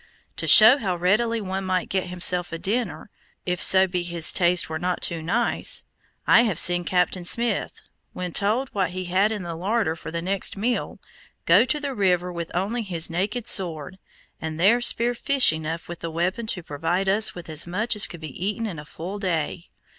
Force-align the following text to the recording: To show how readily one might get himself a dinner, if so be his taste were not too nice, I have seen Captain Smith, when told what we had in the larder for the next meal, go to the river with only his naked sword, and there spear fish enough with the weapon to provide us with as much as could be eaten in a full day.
To 0.37 0.47
show 0.47 0.79
how 0.79 0.95
readily 0.95 1.39
one 1.41 1.63
might 1.63 1.87
get 1.87 2.07
himself 2.07 2.51
a 2.51 2.57
dinner, 2.57 3.11
if 3.45 3.61
so 3.61 3.85
be 3.85 4.01
his 4.01 4.33
taste 4.33 4.67
were 4.67 4.79
not 4.79 4.99
too 5.03 5.21
nice, 5.21 5.83
I 6.25 6.41
have 6.41 6.57
seen 6.57 6.85
Captain 6.85 7.23
Smith, 7.23 7.81
when 8.11 8.31
told 8.33 8.69
what 8.69 8.93
we 8.93 9.03
had 9.03 9.31
in 9.31 9.43
the 9.43 9.53
larder 9.53 9.95
for 9.95 10.09
the 10.09 10.19
next 10.23 10.57
meal, 10.57 10.97
go 11.45 11.65
to 11.65 11.79
the 11.79 11.93
river 11.93 12.33
with 12.33 12.49
only 12.55 12.81
his 12.81 13.11
naked 13.11 13.47
sword, 13.47 13.99
and 14.41 14.59
there 14.59 14.81
spear 14.81 15.13
fish 15.13 15.53
enough 15.53 15.87
with 15.87 15.99
the 15.99 16.09
weapon 16.09 16.47
to 16.47 16.63
provide 16.63 17.07
us 17.07 17.35
with 17.35 17.47
as 17.47 17.67
much 17.67 17.95
as 17.95 18.07
could 18.07 18.21
be 18.21 18.43
eaten 18.45 18.65
in 18.65 18.79
a 18.79 18.85
full 18.85 19.19
day. 19.19 19.69